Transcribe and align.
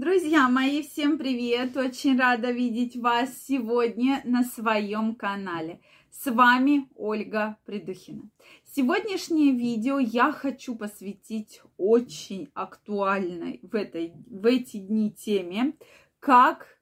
Друзья 0.00 0.48
мои, 0.48 0.80
всем 0.80 1.18
привет! 1.18 1.76
Очень 1.76 2.18
рада 2.18 2.50
видеть 2.50 2.96
вас 2.96 3.28
сегодня 3.46 4.22
на 4.24 4.44
своем 4.44 5.14
канале. 5.14 5.82
С 6.10 6.30
вами 6.30 6.88
Ольга 6.96 7.58
Придухина. 7.66 8.22
Сегодняшнее 8.64 9.52
видео 9.52 9.98
я 9.98 10.32
хочу 10.32 10.74
посвятить 10.74 11.60
очень 11.76 12.48
актуальной 12.54 13.60
в, 13.62 13.74
этой, 13.74 14.14
в 14.26 14.46
эти 14.46 14.78
дни 14.78 15.12
теме, 15.12 15.74
как 16.18 16.78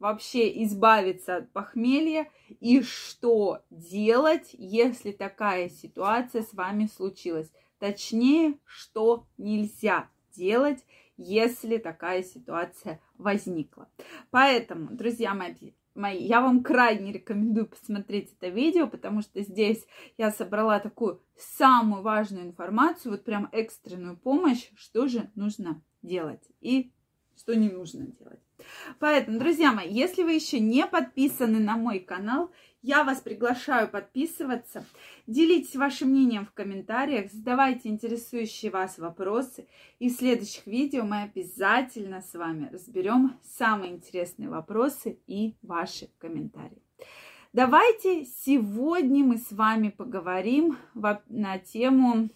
вообще 0.00 0.64
избавиться 0.64 1.36
от 1.36 1.52
похмелья 1.52 2.28
и 2.48 2.82
что 2.82 3.60
делать, 3.70 4.50
если 4.54 5.12
такая 5.12 5.68
ситуация 5.68 6.42
с 6.42 6.52
вами 6.52 6.86
случилась. 6.92 7.52
Точнее, 7.78 8.58
что 8.64 9.24
нельзя 9.38 10.10
делать, 10.34 10.84
если 11.16 11.78
такая 11.78 12.22
ситуация 12.22 13.00
возникла. 13.18 13.88
Поэтому, 14.30 14.90
друзья 14.90 15.34
мои, 15.34 15.72
мои, 15.94 16.22
я 16.22 16.40
вам 16.40 16.62
крайне 16.62 17.12
рекомендую 17.12 17.66
посмотреть 17.66 18.34
это 18.38 18.48
видео, 18.48 18.86
потому 18.86 19.22
что 19.22 19.40
здесь 19.42 19.86
я 20.18 20.30
собрала 20.30 20.78
такую 20.78 21.22
самую 21.36 22.02
важную 22.02 22.46
информацию, 22.46 23.12
вот 23.12 23.24
прям 23.24 23.48
экстренную 23.52 24.16
помощь, 24.16 24.70
что 24.76 25.08
же 25.08 25.30
нужно 25.34 25.82
делать 26.02 26.44
и 26.60 26.92
что 27.36 27.54
не 27.54 27.68
нужно 27.68 28.06
делать. 28.06 28.40
Поэтому, 28.98 29.38
друзья 29.38 29.72
мои, 29.72 29.90
если 29.90 30.22
вы 30.22 30.32
еще 30.32 30.60
не 30.60 30.86
подписаны 30.86 31.58
на 31.58 31.76
мой 31.76 32.00
канал, 32.00 32.50
я 32.82 33.02
вас 33.04 33.20
приглашаю 33.20 33.88
подписываться. 33.88 34.84
Делитесь 35.26 35.74
вашим 35.74 36.10
мнением 36.10 36.46
в 36.46 36.52
комментариях, 36.52 37.32
задавайте 37.32 37.88
интересующие 37.88 38.70
вас 38.70 38.98
вопросы. 38.98 39.66
И 39.98 40.08
в 40.08 40.12
следующих 40.12 40.66
видео 40.66 41.04
мы 41.04 41.22
обязательно 41.22 42.22
с 42.22 42.34
вами 42.34 42.68
разберем 42.72 43.36
самые 43.42 43.92
интересные 43.92 44.48
вопросы 44.48 45.18
и 45.26 45.54
ваши 45.62 46.08
комментарии. 46.18 46.82
Давайте 47.52 48.24
сегодня 48.24 49.24
мы 49.24 49.38
с 49.38 49.50
вами 49.50 49.88
поговорим 49.88 50.76
на 50.94 51.58
тему, 51.58 52.28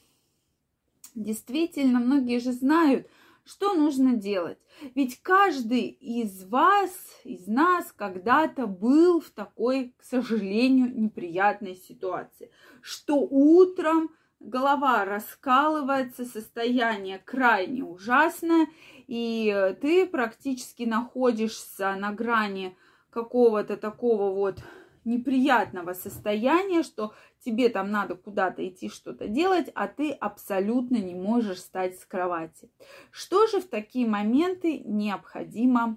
действительно, 1.14 2.00
многие 2.00 2.40
же 2.40 2.52
знают– 2.52 3.06
что 3.50 3.74
нужно 3.74 4.14
делать? 4.14 4.58
Ведь 4.94 5.20
каждый 5.22 5.86
из 5.88 6.44
вас, 6.44 6.90
из 7.24 7.48
нас 7.48 7.92
когда-то 7.96 8.66
был 8.66 9.20
в 9.20 9.30
такой, 9.30 9.92
к 9.98 10.04
сожалению, 10.04 10.96
неприятной 10.96 11.74
ситуации, 11.74 12.52
что 12.80 13.16
утром 13.16 14.10
голова 14.38 15.04
раскалывается, 15.04 16.24
состояние 16.24 17.18
крайне 17.18 17.82
ужасное, 17.82 18.68
и 19.08 19.74
ты 19.80 20.06
практически 20.06 20.84
находишься 20.84 21.96
на 21.96 22.12
грани 22.12 22.76
какого-то 23.10 23.76
такого 23.76 24.32
вот 24.32 24.62
неприятного 25.04 25.92
состояния, 25.92 26.82
что 26.82 27.14
тебе 27.44 27.68
там 27.68 27.90
надо 27.90 28.14
куда-то 28.14 28.66
идти 28.66 28.88
что-то 28.88 29.28
делать, 29.28 29.70
а 29.74 29.88
ты 29.88 30.12
абсолютно 30.12 30.96
не 30.96 31.14
можешь 31.14 31.58
встать 31.58 31.98
с 31.98 32.04
кровати. 32.04 32.70
Что 33.10 33.46
же 33.46 33.60
в 33.60 33.68
такие 33.68 34.06
моменты 34.06 34.78
необходимо 34.78 35.96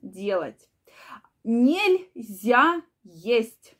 делать? 0.00 0.68
Нельзя 1.42 2.82
есть. 3.02 3.76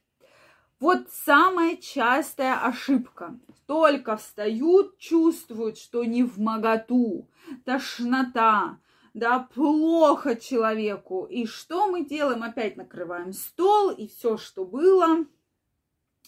Вот 0.80 1.08
самая 1.10 1.76
частая 1.76 2.58
ошибка. 2.60 3.38
Только 3.66 4.16
встают, 4.18 4.98
чувствуют, 4.98 5.78
что 5.78 6.04
не 6.04 6.22
в 6.22 6.38
моготу, 6.38 7.30
тошнота, 7.64 8.78
да, 9.14 9.48
плохо 9.54 10.34
человеку. 10.36 11.24
И 11.24 11.46
что 11.46 11.86
мы 11.86 12.04
делаем? 12.04 12.42
Опять 12.42 12.76
накрываем 12.76 13.32
стол, 13.32 13.90
и 13.90 14.08
все, 14.08 14.36
что 14.36 14.64
было, 14.64 15.24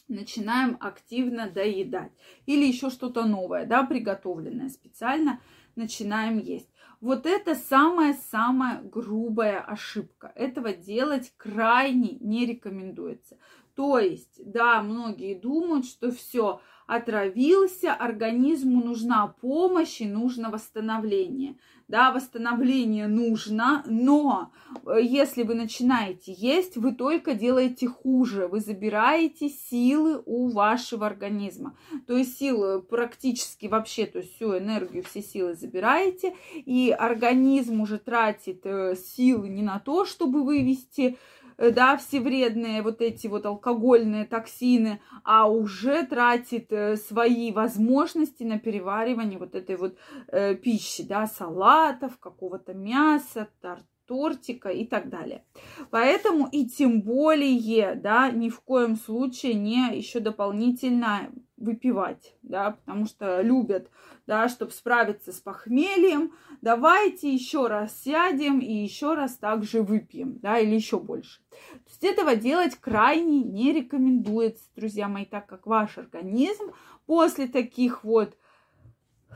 начинаем 0.08 0.76
активно 0.80 1.50
доедать. 1.50 2.12
Или 2.46 2.64
еще 2.64 2.90
что-то 2.90 3.24
новое, 3.24 3.66
да, 3.66 3.82
приготовленное 3.82 4.68
специально, 4.68 5.40
начинаем 5.74 6.38
есть. 6.38 6.70
Вот 7.00 7.26
это 7.26 7.56
самая-самая 7.56 8.82
грубая 8.82 9.60
ошибка. 9.60 10.32
Этого 10.36 10.72
делать 10.72 11.32
крайне 11.36 12.16
не 12.20 12.46
рекомендуется. 12.46 13.36
То 13.76 13.98
есть, 13.98 14.40
да, 14.42 14.82
многие 14.82 15.34
думают, 15.34 15.84
что 15.84 16.10
все, 16.10 16.60
отравился, 16.86 17.92
организму 17.92 18.82
нужна 18.82 19.26
помощь 19.40 20.00
и 20.00 20.06
нужно 20.06 20.50
восстановление. 20.50 21.56
Да, 21.88 22.10
восстановление 22.10 23.06
нужно, 23.06 23.84
но 23.86 24.50
э, 24.86 24.98
если 25.02 25.44
вы 25.44 25.54
начинаете 25.54 26.32
есть, 26.32 26.76
вы 26.76 26.92
только 26.92 27.34
делаете 27.34 27.86
хуже, 27.86 28.48
вы 28.48 28.58
забираете 28.58 29.48
силы 29.48 30.20
у 30.26 30.48
вашего 30.48 31.06
организма. 31.06 31.78
То 32.08 32.16
есть 32.16 32.38
силы 32.38 32.82
практически 32.82 33.66
вообще, 33.66 34.06
то 34.06 34.18
есть 34.18 34.34
всю 34.34 34.58
энергию, 34.58 35.04
все 35.04 35.22
силы 35.22 35.54
забираете, 35.54 36.34
и 36.54 36.90
организм 36.90 37.80
уже 37.82 37.98
тратит 37.98 38.62
э, 38.64 38.96
силы 38.96 39.48
не 39.48 39.62
на 39.62 39.78
то, 39.78 40.06
чтобы 40.06 40.42
вывести 40.42 41.18
да, 41.58 41.96
все 41.96 42.20
вредные 42.20 42.82
вот 42.82 43.00
эти 43.00 43.26
вот 43.26 43.46
алкогольные 43.46 44.24
токсины, 44.24 45.00
а 45.24 45.48
уже 45.50 46.04
тратит 46.06 46.72
э, 46.72 46.96
свои 46.96 47.52
возможности 47.52 48.42
на 48.42 48.58
переваривание 48.58 49.38
вот 49.38 49.54
этой 49.54 49.76
вот 49.76 49.96
э, 50.28 50.54
пищи, 50.54 51.02
да, 51.02 51.26
салатов, 51.26 52.18
какого-то 52.18 52.74
мяса, 52.74 53.48
торт 53.60 53.84
тортика 54.06 54.68
и 54.68 54.86
так 54.86 55.08
далее. 55.08 55.44
Поэтому 55.90 56.48
и 56.50 56.66
тем 56.66 57.02
более, 57.02 57.94
да, 57.96 58.30
ни 58.30 58.48
в 58.48 58.60
коем 58.60 58.96
случае 58.96 59.54
не 59.54 59.96
еще 59.96 60.20
дополнительно 60.20 61.28
выпивать, 61.66 62.34
да, 62.42 62.70
потому 62.70 63.04
что 63.04 63.42
любят, 63.42 63.90
да, 64.26 64.48
чтобы 64.48 64.72
справиться 64.72 65.32
с 65.32 65.40
похмельем, 65.40 66.32
давайте 66.62 67.32
еще 67.32 67.66
раз 67.66 68.00
сядем 68.02 68.60
и 68.60 68.72
еще 68.72 69.14
раз 69.14 69.36
также 69.36 69.82
выпьем, 69.82 70.38
да, 70.38 70.58
или 70.58 70.74
еще 70.74 70.98
больше. 70.98 71.40
То 71.50 71.90
есть 71.90 72.04
этого 72.04 72.36
делать 72.36 72.76
крайне 72.76 73.42
не 73.42 73.72
рекомендуется, 73.72 74.64
друзья 74.74 75.08
мои, 75.08 75.26
так 75.26 75.46
как 75.46 75.66
ваш 75.66 75.98
организм 75.98 76.72
после 77.04 77.48
таких 77.48 78.04
вот 78.04 78.38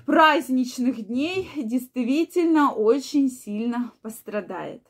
праздничных 0.06 1.06
дней 1.06 1.50
действительно 1.56 2.72
очень 2.72 3.28
сильно 3.28 3.92
пострадает. 4.00 4.89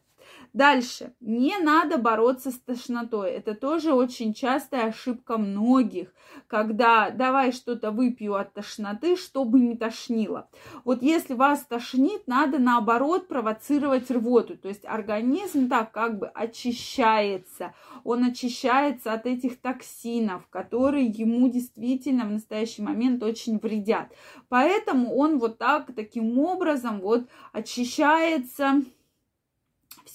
Дальше. 0.53 1.15
Не 1.21 1.59
надо 1.59 1.97
бороться 1.97 2.50
с 2.50 2.59
тошнотой. 2.59 3.31
Это 3.31 3.55
тоже 3.55 3.93
очень 3.93 4.34
частая 4.34 4.88
ошибка 4.88 5.38
многих, 5.38 6.12
когда 6.49 7.11
давай 7.11 7.53
что-то 7.53 7.93
выпью 7.93 8.34
от 8.34 8.53
тошноты, 8.53 9.16
чтобы 9.16 9.61
не 9.61 9.77
тошнило. 9.77 10.49
Вот 10.84 11.03
если 11.03 11.34
вас 11.34 11.65
тошнит, 11.65 12.27
надо 12.27 12.59
наоборот 12.59 13.28
провоцировать 13.28 14.11
рвоту. 14.11 14.56
То 14.56 14.69
есть 14.69 14.84
организм 14.84 15.69
так 15.69 15.93
как 15.93 16.19
бы 16.19 16.27
очищается. 16.27 17.72
Он 18.03 18.25
очищается 18.25 19.12
от 19.12 19.27
этих 19.27 19.61
токсинов, 19.61 20.49
которые 20.49 21.06
ему 21.06 21.49
действительно 21.49 22.25
в 22.25 22.32
настоящий 22.32 22.82
момент 22.82 23.22
очень 23.22 23.59
вредят. 23.59 24.09
Поэтому 24.49 25.15
он 25.15 25.38
вот 25.38 25.59
так, 25.59 25.94
таким 25.94 26.41
образом 26.41 27.00
вот 27.00 27.28
очищается 27.53 28.82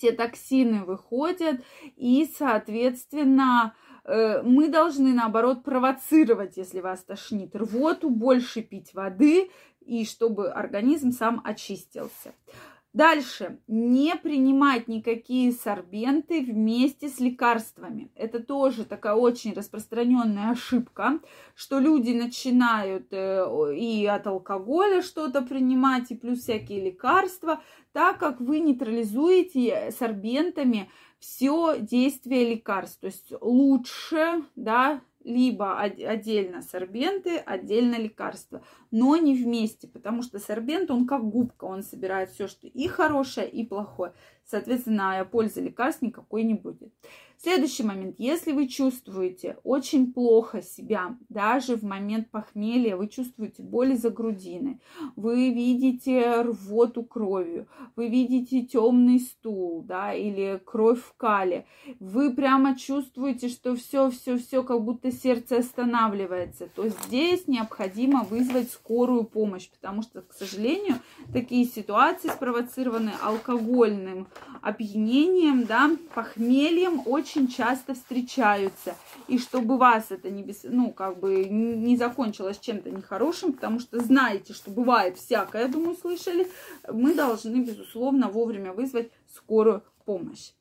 все 0.05 0.11
токсины 0.11 0.83
выходят, 0.83 1.61
и, 1.95 2.29
соответственно, 2.37 3.73
э, 4.03 4.43
мы 4.43 4.69
должны, 4.69 5.13
наоборот, 5.13 5.63
провоцировать, 5.63 6.57
если 6.57 6.79
вас 6.79 7.03
тошнит 7.03 7.55
рвоту, 7.55 8.11
больше 8.11 8.61
пить 8.61 8.93
воды, 8.93 9.49
и 9.81 10.05
чтобы 10.05 10.51
организм 10.51 11.11
сам 11.11 11.41
очистился. 11.43 12.35
Дальше. 12.95 13.59
Не 13.67 14.15
принимать 14.15 14.87
никакие 14.87 15.51
сорбенты 15.51 16.41
вместе 16.41 17.09
с 17.09 17.19
лекарствами. 17.19 18.09
Это 18.15 18.39
тоже 18.39 18.85
такая 18.85 19.15
очень 19.15 19.51
распространенная 19.51 20.51
ошибка, 20.51 21.19
что 21.55 21.79
люди 21.79 22.11
начинают 22.11 23.07
э, 23.11 23.75
и 23.75 24.05
от 24.05 24.25
алкоголя 24.27 25.01
что-то 25.01 25.41
принимать, 25.41 26.09
и 26.11 26.15
плюс 26.15 26.39
всякие 26.39 26.85
лекарства, 26.85 27.61
так 27.91 28.17
как 28.17 28.39
вы 28.39 28.61
нейтрализуете 28.61 29.91
сорбентами 29.91 30.89
все 31.19 31.77
действие 31.77 32.51
лекарств. 32.51 33.01
То 33.01 33.07
есть 33.07 33.33
лучше, 33.41 34.45
да, 34.55 35.01
либо 35.25 35.79
отдельно 35.79 36.61
сорбенты, 36.61 37.37
отдельно 37.37 37.95
лекарства. 37.95 38.63
но 38.91 39.17
не 39.17 39.35
вместе, 39.35 39.87
потому 39.87 40.21
что 40.21 40.39
сорбент, 40.39 40.91
он 40.91 41.07
как 41.07 41.27
губка, 41.27 41.65
он 41.65 41.83
собирает 41.83 42.29
все, 42.29 42.47
что 42.47 42.67
и 42.67 42.87
хорошее, 42.87 43.49
и 43.49 43.65
плохое. 43.65 44.13
Соответственно, 44.45 45.27
пользы 45.29 45.61
лекарств 45.61 46.03
никакой 46.03 46.43
не 46.43 46.53
будет. 46.53 46.93
Следующий 47.41 47.83
момент. 47.83 48.15
Если 48.17 48.53
вы 48.53 48.67
чувствуете 48.67 49.57
очень 49.63 50.13
плохо 50.13 50.61
себя, 50.61 51.17
даже 51.29 51.75
в 51.75 51.83
момент 51.83 52.31
похмелья, 52.31 52.95
вы 52.95 53.07
чувствуете 53.07 53.61
боль 53.61 53.93
из-за 53.93 54.09
грудины, 54.09 54.79
вы 55.15 55.49
видите 55.51 56.41
рвоту 56.41 57.03
кровью, 57.03 57.67
вы 57.95 58.07
видите 58.07 58.61
темный 58.61 59.19
стул, 59.19 59.83
да, 59.83 60.13
или 60.13 60.61
кровь 60.63 61.01
в 61.01 61.13
кале, 61.17 61.65
вы 61.99 62.33
прямо 62.33 62.77
чувствуете, 62.77 63.49
что 63.49 63.75
все, 63.75 64.09
все, 64.09 64.37
все, 64.37 64.63
как 64.63 64.83
будто 64.83 65.11
сердце 65.11 65.57
останавливается, 65.57 66.67
то 66.73 66.87
здесь 66.87 67.47
необходимо 67.47 68.23
вызвать 68.23 68.71
скорую 68.71 69.25
помощь, 69.25 69.69
потому 69.69 70.01
что, 70.01 70.21
к 70.21 70.33
сожалению, 70.33 70.95
такие 71.33 71.65
ситуации 71.65 72.29
спровоцированы 72.29 73.11
алкогольным 73.21 74.27
опьянением, 74.61 75.65
да, 75.65 75.91
похмельем 76.13 77.01
очень 77.05 77.24
часто 77.25 77.93
встречаются. 77.93 78.95
И 79.27 79.37
чтобы 79.37 79.77
вас 79.77 80.11
это 80.11 80.29
не, 80.29 80.43
без, 80.43 80.63
ну, 80.63 80.91
как 80.91 81.19
бы 81.19 81.45
не 81.45 81.97
закончилось 81.97 82.59
чем-то 82.59 82.89
нехорошим, 82.89 83.53
потому 83.53 83.79
что 83.79 83.99
знаете, 83.99 84.53
что 84.53 84.71
бывает 84.71 85.17
всякое, 85.17 85.63
я 85.63 85.67
думаю, 85.67 85.95
слышали, 85.95 86.47
мы 86.91 87.13
должны, 87.13 87.63
безусловно, 87.63 88.29
вовремя 88.29 88.73
вызвать 88.73 89.11
скорую 89.33 89.83
помощь. 90.05 90.51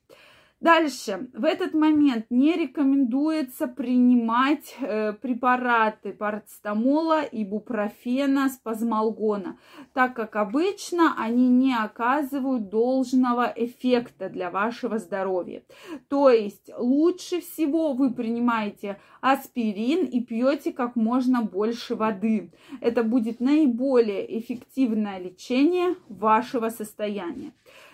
Дальше, 0.65 1.27
в 1.33 1.45
этот 1.45 1.75
момент 1.75 2.25
не 2.31 2.53
рекомендуется 2.53 3.67
принимать 3.67 4.75
э, 4.79 5.13
препараты 5.13 6.11
парацетамола, 6.11 7.21
ибупрофена, 7.21 8.49
спазмолгона, 8.49 9.59
так 9.93 10.15
как 10.15 10.35
обычно 10.35 11.13
они 11.19 11.49
не 11.49 11.75
оказывают 11.75 12.69
должного 12.69 13.53
эффекта 13.55 14.27
для 14.27 14.49
вашего 14.49 14.97
здоровья. 14.97 15.61
То 16.09 16.31
есть 16.31 16.71
лучше 16.75 17.41
всего 17.41 17.93
вы 17.93 18.11
принимаете 18.11 18.97
аспирин 19.21 20.07
и 20.07 20.19
пьете 20.19 20.73
как 20.73 20.95
можно 20.95 21.43
больше 21.43 21.93
воды. 21.93 22.51
Это 22.81 23.03
будет 23.03 23.39
наиболее 23.39 24.39
эффективное 24.39 25.19
лечение 25.19 25.95
вашего 26.09 26.69
состояния. 26.69 27.51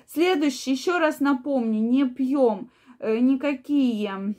Следующий, 0.07 0.71
еще 0.71 0.97
раз 0.97 1.19
напомню, 1.19 1.79
не 1.79 2.05
пьем 2.05 2.71
э, 2.99 3.17
никакие 3.19 4.35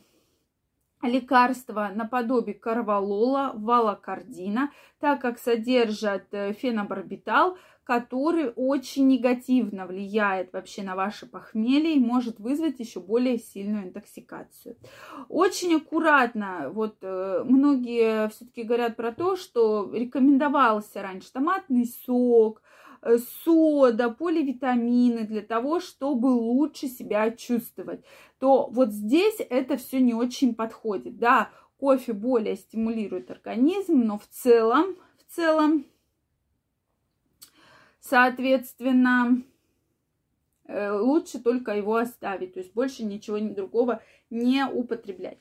лекарства 1.03 1.91
наподобие 1.95 2.55
карвалола, 2.55 3.53
валокардина, 3.55 4.71
так 5.01 5.21
как 5.21 5.39
содержат 5.39 6.27
э, 6.33 6.53
фенобарбитал, 6.53 7.57
который 7.85 8.53
очень 8.55 9.09
негативно 9.09 9.87
влияет 9.87 10.53
вообще 10.53 10.83
на 10.83 10.95
ваше 10.95 11.27
похмелье 11.27 11.95
и 11.95 12.01
может 12.01 12.39
вызвать 12.39 12.79
еще 12.79 13.01
более 13.01 13.39
сильную 13.39 13.85
интоксикацию. 13.85 14.77
Очень 15.29 15.77
аккуратно, 15.77 16.71
вот 16.73 16.99
э, 17.03 17.43
многие 17.45 18.29
все-таки 18.29 18.63
говорят 18.63 18.97
про 18.97 19.11
то, 19.11 19.37
что 19.37 19.91
рекомендовался 19.93 21.03
раньше 21.03 21.33
томатный 21.33 21.87
сок, 21.87 22.63
сода, 23.45 24.11
поливитамины 24.11 25.25
для 25.27 25.43
того, 25.43 25.81
чтобы 25.81 26.27
лучше 26.27 26.89
себя 26.89 27.31
чувствовать, 27.31 28.05
то 28.39 28.69
вот 28.69 28.91
здесь 28.91 29.37
это 29.39 29.77
все 29.77 30.01
не 30.01 30.15
очень 30.15 30.55
подходит. 30.55 31.19
Да, 31.19 31.51
кофе 31.79 32.13
более 32.13 32.57
стимулирует 32.57 33.31
организм, 33.31 34.01
но 34.01 34.19
в 34.19 34.27
целом, 34.29 34.97
в 35.19 35.35
целом, 35.35 35.85
соответственно, 38.01 39.39
э, 39.39 39.52
лучше 40.69 41.39
только 41.41 41.73
его 41.73 41.97
оставить, 41.97 42.55
то 42.55 42.61
есть 42.61 42.73
больше 42.73 43.05
ничего 43.05 43.39
другого 43.39 44.01
не 44.33 44.65
употреблять. 44.65 45.39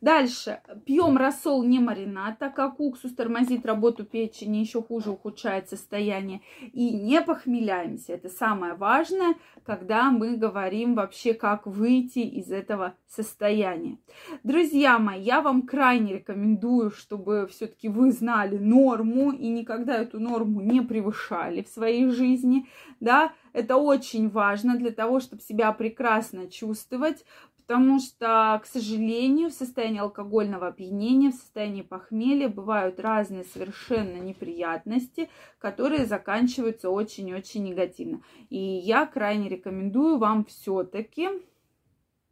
Дальше. 0.00 0.60
Пьем 0.86 1.18
рассол 1.18 1.62
не 1.62 1.78
маринад, 1.78 2.38
так 2.38 2.54
как 2.54 2.80
уксус 2.80 3.12
тормозит 3.12 3.66
работу 3.66 4.04
печени, 4.04 4.58
еще 4.58 4.82
хуже 4.82 5.10
ухудшает 5.10 5.68
состояние. 5.68 6.40
И 6.72 6.90
не 6.90 7.20
похмеляемся. 7.20 8.14
Это 8.14 8.30
самое 8.30 8.72
важное, 8.72 9.34
когда 9.62 10.10
мы 10.10 10.38
говорим 10.38 10.94
вообще, 10.94 11.34
как 11.34 11.66
выйти 11.66 12.20
из 12.20 12.50
этого 12.50 12.94
состояния. 13.06 13.98
Друзья 14.42 14.98
мои, 14.98 15.20
я 15.20 15.42
вам 15.42 15.62
крайне 15.62 16.14
рекомендую, 16.14 16.90
чтобы 16.90 17.46
все-таки 17.50 17.90
вы 17.90 18.10
знали 18.10 18.56
норму 18.56 19.32
и 19.32 19.48
никогда 19.48 19.98
эту 19.98 20.18
норму 20.18 20.62
не 20.62 20.80
превышали 20.80 21.62
в 21.62 21.68
своей 21.68 22.08
жизни. 22.08 22.66
Да, 23.00 23.32
это 23.52 23.76
очень 23.76 24.28
важно 24.28 24.76
для 24.76 24.90
того, 24.90 25.20
чтобы 25.20 25.42
себя 25.42 25.72
прекрасно 25.72 26.50
чувствовать, 26.50 27.24
Потому 27.70 28.00
что, 28.00 28.60
к 28.64 28.66
сожалению, 28.66 29.48
в 29.48 29.52
состоянии 29.52 30.00
алкогольного 30.00 30.66
опьянения, 30.66 31.30
в 31.30 31.36
состоянии 31.36 31.82
похмелья 31.82 32.48
бывают 32.48 32.98
разные 32.98 33.44
совершенно 33.44 34.16
неприятности, 34.16 35.30
которые 35.60 36.04
заканчиваются 36.04 36.90
очень-очень 36.90 37.62
негативно. 37.62 38.22
И 38.48 38.58
я 38.58 39.06
крайне 39.06 39.48
рекомендую 39.48 40.18
вам 40.18 40.44
все-таки, 40.46 41.28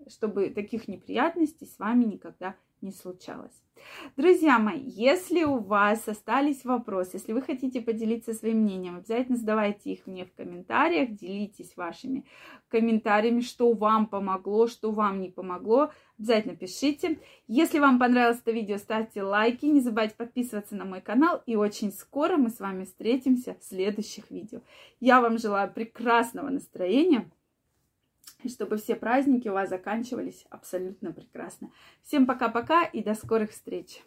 чтобы 0.09 0.51
таких 0.51 0.89
неприятностей 0.89 1.67
с 1.67 1.79
вами 1.79 2.07
никогда 2.07 2.57
не 2.83 2.93
случалось. 2.93 3.63
Друзья 4.17 4.59
мои, 4.59 4.83
если 4.83 5.45
у 5.45 5.59
вас 5.59 6.09
остались 6.09 6.65
вопросы, 6.65 7.11
если 7.15 7.33
вы 7.33 7.43
хотите 7.43 7.81
поделиться 7.81 8.35
своим 8.35 8.59
мнением, 8.59 8.97
обязательно 8.97 9.37
задавайте 9.37 9.93
их 9.93 10.07
мне 10.07 10.25
в 10.25 10.35
комментариях, 10.35 11.11
делитесь 11.11 11.77
вашими 11.77 12.25
комментариями, 12.69 13.41
что 13.41 13.73
вам 13.73 14.07
помогло, 14.07 14.67
что 14.67 14.91
вам 14.91 15.21
не 15.21 15.31
помогло. 15.31 15.91
Обязательно 16.19 16.57
пишите. 16.57 17.21
Если 17.47 17.79
вам 17.79 17.99
понравилось 17.99 18.41
это 18.41 18.51
видео, 18.51 18.79
ставьте 18.79 19.23
лайки, 19.23 19.67
не 19.67 19.81
забывайте 19.81 20.17
подписываться 20.17 20.75
на 20.75 20.85
мой 20.85 21.01
канал. 21.01 21.43
И 21.47 21.55
очень 21.55 21.93
скоро 21.93 22.37
мы 22.37 22.51
с 22.51 22.59
вами 22.59 22.85
встретимся 22.85 23.57
в 23.61 23.65
следующих 23.65 24.31
видео. 24.31 24.61
Я 25.01 25.21
вам 25.21 25.39
желаю 25.39 25.73
прекрасного 25.73 26.49
настроения 26.49 27.31
и 28.43 28.49
чтобы 28.49 28.77
все 28.77 28.97
праздники 28.97 29.49
у 29.49 29.53
вас 29.53 29.69
заканчивались 29.69 30.47
абсолютно 30.51 31.13
прекрасно. 31.13 31.71
Всем 32.03 32.27
пока-пока 32.27 32.85
и 32.85 33.03
до 33.03 33.15
скорых 33.15 33.51
встреч! 33.51 34.03